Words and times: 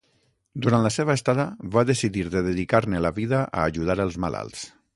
Durant 0.65 0.85
la 0.85 0.91
seva 0.93 1.15
estada, 1.19 1.43
va 1.75 1.83
decidir 1.91 2.23
de 2.37 2.43
dedicar-ne 2.47 3.03
la 3.07 3.13
vida 3.19 3.43
a 3.59 3.69
ajudar 3.73 3.99
els 4.07 4.19
malalts. 4.25 4.65